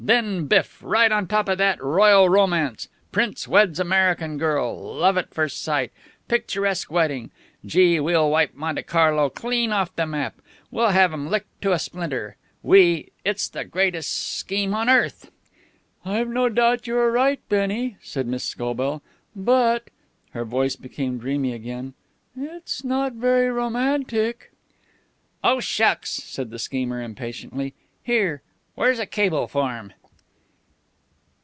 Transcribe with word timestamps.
Then, 0.03 0.47
biff! 0.47 0.81
right 0.81 1.11
on 1.11 1.27
top 1.27 1.47
of 1.47 1.59
that, 1.59 1.81
Royal 1.81 2.27
Romance 2.27 2.87
Prince 3.11 3.47
Weds 3.47 3.79
American 3.79 4.39
Girl 4.39 4.95
Love 4.97 5.15
at 5.15 5.31
First 5.31 5.61
Sight 5.61 5.91
Picturesque 6.27 6.91
Wedding! 6.91 7.29
Gee, 7.63 7.99
we'll 7.99 8.29
wipe 8.31 8.55
Monte 8.55 8.81
Carlo 8.81 9.29
clean 9.29 9.71
off 9.71 9.95
the 9.95 10.07
map. 10.07 10.41
We'll 10.71 10.89
have 10.89 11.13
'em 11.13 11.29
licked 11.29 11.61
to 11.61 11.71
a 11.71 11.77
splinter. 11.77 12.35
We 12.63 13.11
It's 13.23 13.47
the 13.47 13.63
greatest 13.63 14.09
scheme 14.39 14.73
on 14.73 14.89
earth." 14.89 15.29
"I 16.03 16.15
have 16.15 16.29
no 16.29 16.49
doubt 16.49 16.87
you 16.87 16.97
are 16.97 17.11
right, 17.11 17.39
Bennie," 17.47 17.95
said 18.01 18.25
Miss 18.25 18.43
Scobell, 18.43 19.03
"but" 19.35 19.91
her 20.33 20.43
voice 20.43 20.75
became 20.75 21.19
dreamy 21.19 21.53
again 21.53 21.93
"it's 22.35 22.83
not 22.83 23.13
very 23.13 23.51
romantic." 23.51 24.51
"Oh, 25.43 25.59
shucks!" 25.59 26.09
said 26.11 26.49
the 26.49 26.59
schemer 26.59 27.01
impatiently. 27.03 27.75
"Here, 28.03 28.41
where's 28.73 28.99
a 28.99 29.05
cable 29.05 29.47
form?" 29.47 29.93